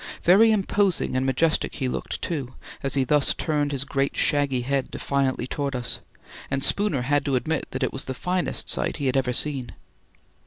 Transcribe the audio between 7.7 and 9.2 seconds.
it was the finest sight he had